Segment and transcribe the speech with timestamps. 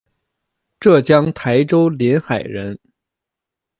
[0.79, 2.79] 浙江台州临海人。